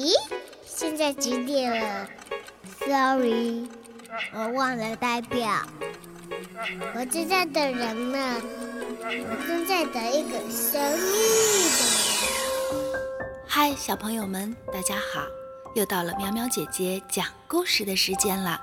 [0.00, 0.14] 咦，
[0.64, 2.08] 现在几点了
[2.78, 3.68] ？Sorry，
[4.32, 5.46] 我忘了代表。
[6.94, 8.40] 我正在等人呢，
[9.04, 11.12] 我正在等一个神秘
[11.76, 11.84] 的
[12.16, 13.44] 人。
[13.46, 15.20] 嗨，小朋友们，大家好！
[15.74, 18.58] 又到了喵喵姐姐讲故事的时间了。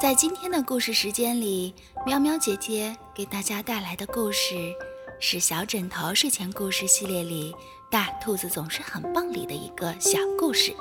[0.00, 1.74] 在今天的故事时间里，
[2.06, 4.72] 喵喵姐姐给大家带来的故事
[5.20, 7.52] 是《小枕头睡前故事》系列里
[7.94, 10.74] 《大兔子总是很棒》里的一个小故事。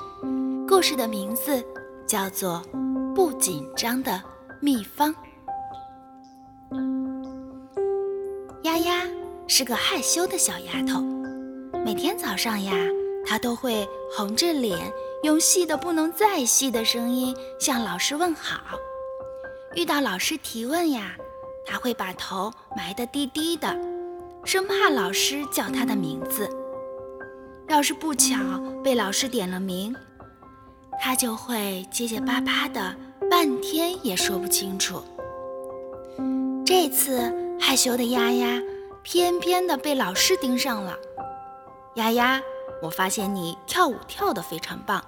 [0.68, 1.64] 故事的名字
[2.08, 2.60] 叫做
[3.14, 4.20] 《不紧张的
[4.60, 5.14] 秘方》。
[8.64, 9.04] 丫丫
[9.48, 11.02] 是个害羞的小丫头，
[11.86, 12.74] 每天早上呀，
[13.28, 13.88] 她都会
[14.18, 18.60] 红着脸，用细的不能再细的声音向老师问好。
[19.76, 21.16] 遇到老师提问呀，
[21.64, 23.68] 她会把头埋得低低的，
[24.44, 26.50] 生怕老师叫她的名字。
[27.74, 28.36] 要是不巧
[28.84, 29.96] 被老师点了名，
[31.02, 32.96] 他就会结结巴巴的，
[33.32, 35.04] 半天也说不清楚。
[36.64, 38.62] 这次害羞的丫丫
[39.02, 40.96] 偏偏的被老师盯上了。
[41.96, 42.40] 丫丫，
[42.80, 45.04] 我发现你跳舞跳得非常棒，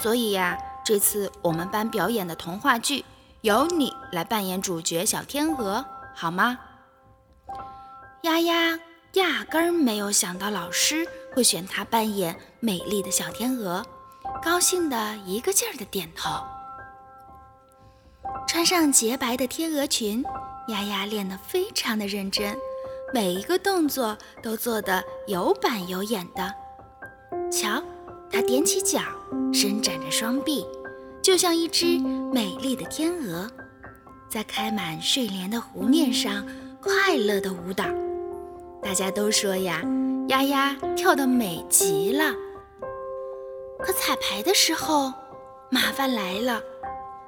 [0.00, 3.04] 所以呀，这次我们班表演的童话剧。
[3.40, 5.84] 由你来扮演主角小天鹅，
[6.14, 6.56] 好吗？
[8.22, 8.78] 丫丫
[9.14, 11.04] 压根儿没有想到老师
[11.36, 13.84] 会选她扮演美丽的小天鹅，
[14.42, 16.30] 高兴的一个劲儿的点头。
[18.48, 20.24] 穿上洁白的天鹅裙，
[20.68, 22.56] 丫丫练得非常的认真，
[23.12, 26.54] 每一个动作都做得有板有眼的。
[27.52, 27.82] 瞧，
[28.30, 29.02] 她踮起脚，
[29.52, 30.66] 伸展着双臂。
[31.20, 31.98] 就像一只
[32.32, 33.46] 美丽的天鹅，
[34.26, 36.46] 在开满睡莲的湖面上
[36.80, 37.84] 快乐的舞蹈。
[38.82, 39.82] 大家都说呀，
[40.28, 42.34] 丫丫跳得美极了。
[43.78, 45.12] 可彩排的时候，
[45.70, 46.60] 麻烦来了。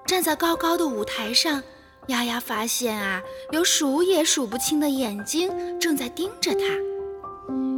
[0.07, 1.63] 站在高高的舞台上，
[2.09, 3.23] 丫丫发现啊，
[3.53, 6.61] 有数也数不清的眼睛正在盯着她。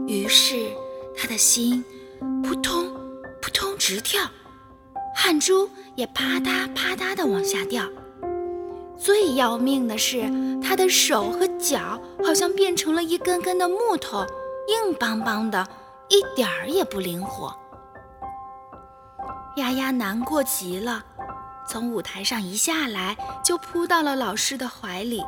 [0.06, 0.70] 于是，
[1.16, 1.84] 她的心
[2.42, 2.88] 扑通
[3.42, 4.22] 扑通直跳。
[5.14, 7.84] 汗珠也啪嗒啪嗒地往下掉。
[8.96, 10.30] 最要命的是，
[10.62, 14.24] 他的手和脚好像变成了一根根的木头，
[14.70, 15.66] 硬邦邦的，
[16.08, 17.54] 一点儿也不灵活。
[19.56, 21.04] 丫丫难过极了，
[21.68, 25.24] 从舞台上一下来就扑到了老师的怀里，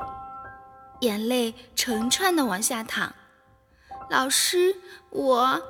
[1.01, 3.13] 眼泪成串的往下淌。
[4.09, 4.77] 老师，
[5.11, 5.61] 我……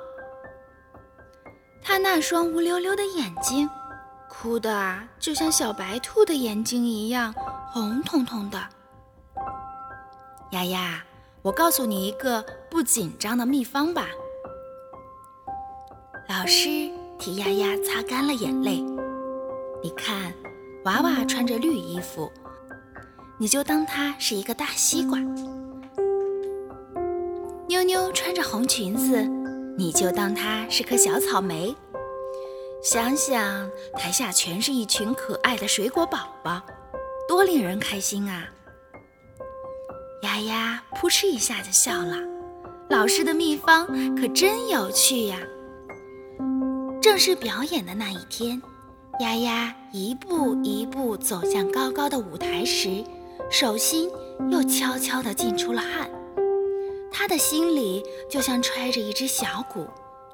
[1.81, 3.69] 他那双乌溜溜的眼睛。
[4.29, 7.33] 哭的啊，就像小白兔的眼睛一样
[7.71, 8.59] 红彤彤的。
[10.51, 11.03] 丫丫，
[11.43, 14.07] 我告诉你一个不紧张的秘方吧。
[16.29, 16.89] 老师
[17.19, 18.81] 替丫丫擦干了眼泪。
[19.83, 20.33] 你看，
[20.85, 22.31] 娃娃穿着绿衣服，
[23.37, 25.19] 你就当它是一个大西瓜；
[27.67, 29.21] 妞妞穿着红裙子，
[29.77, 31.75] 你就当它是颗小草莓。
[32.81, 36.61] 想想台下全是一群可爱的水果宝宝，
[37.27, 38.47] 多令人开心啊！
[40.23, 42.15] 丫丫扑哧一下就笑了。
[42.89, 43.85] 老师的秘方
[44.15, 45.37] 可真有趣呀！
[47.01, 48.61] 正式表演的那一天，
[49.19, 53.03] 丫丫一步一步走向高高的舞台时，
[53.51, 54.09] 手心
[54.49, 56.09] 又悄悄地浸出了汗。
[57.11, 59.85] 她的心里就像揣着一只小鼓，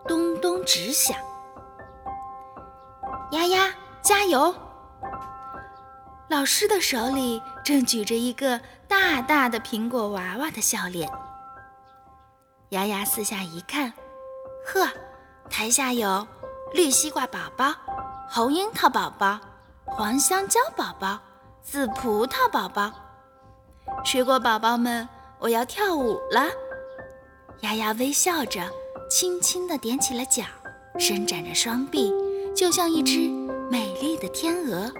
[0.07, 1.17] 咚咚直响。
[3.31, 3.73] 丫丫，
[4.03, 4.53] 加油！
[6.29, 11.09] 老师的手里正举着一个大大的苹果娃娃的笑脸。
[12.69, 13.91] 丫丫四下一看，
[14.67, 14.87] 呵，
[15.49, 16.27] 台下有
[16.71, 17.73] 绿西瓜宝宝、
[18.29, 19.39] 红樱桃宝宝、
[19.85, 21.19] 黄香蕉宝宝、
[21.63, 22.91] 紫葡萄宝宝。
[24.05, 26.45] 水果宝宝们，我要跳舞了！
[27.61, 28.61] 丫丫微笑着，
[29.09, 30.43] 轻轻地踮起了脚，
[30.99, 32.13] 伸展着双臂。
[32.55, 33.29] 就像一只
[33.71, 34.91] 美丽的天鹅，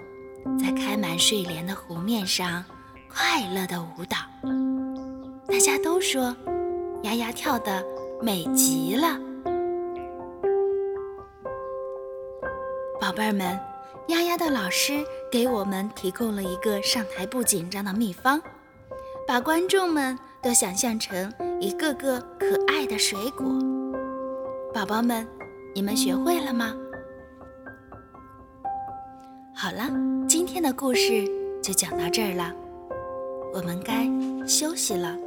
[0.59, 2.63] 在开满睡莲的湖面上
[3.11, 4.17] 快乐的舞蹈。
[5.47, 6.35] 大家都说，
[7.03, 7.83] 丫丫跳的
[8.21, 9.19] 美极了。
[13.01, 13.59] 宝贝儿们，
[14.09, 18.41] 丫丫的老师给我们提供了一个上台不紧张的秘方，
[19.27, 23.47] 把观众们都想象成一个个可爱的水果。
[24.73, 25.27] 宝宝们，
[25.73, 26.75] 你们学会了吗？
[29.61, 29.83] 好了，
[30.25, 31.27] 今天的故事
[31.61, 32.55] 就讲到这儿了。
[33.53, 34.07] 我们该
[34.47, 35.17] 休息了。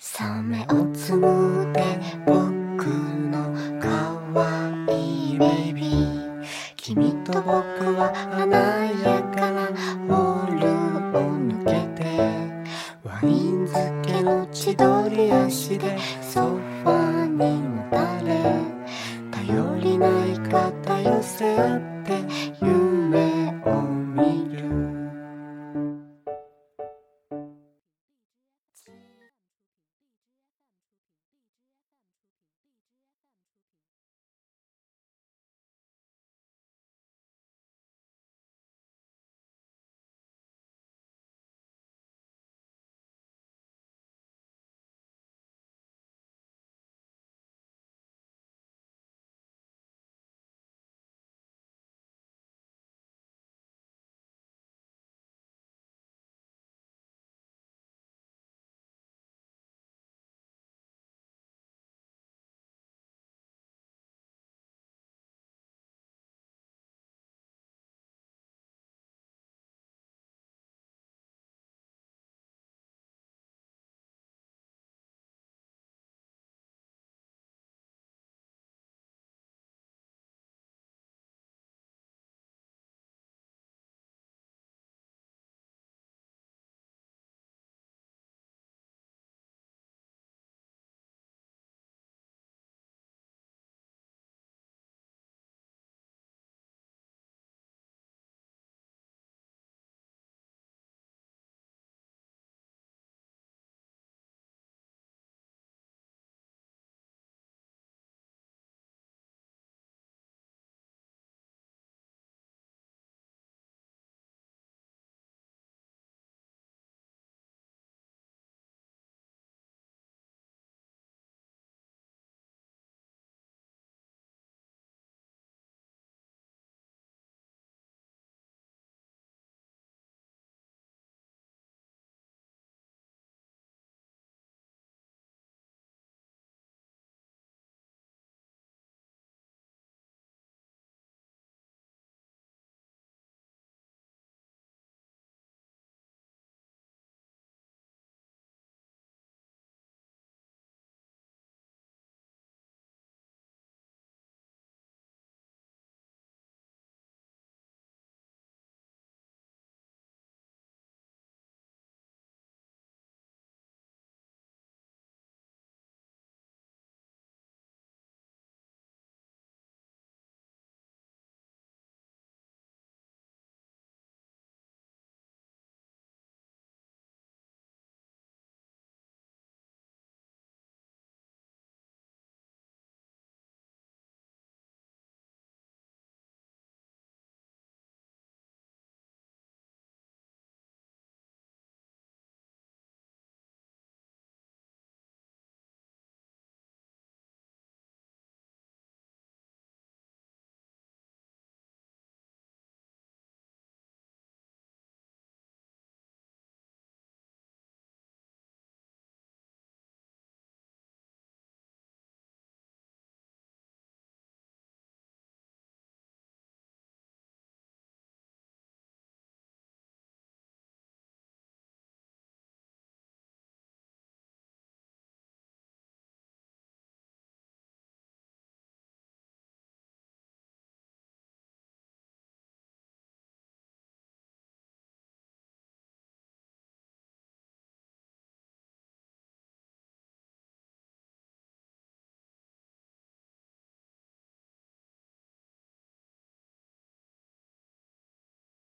[0.00, 3.88] サメをつむで僕のか
[4.32, 4.40] わ
[4.90, 6.42] いいベイビー。
[6.76, 7.50] 君と僕
[7.96, 9.66] は華やかな
[10.08, 10.66] ホール
[11.18, 11.70] を抜け
[12.02, 12.08] て。
[13.04, 16.67] ワイン漬けの千鳥足でソファ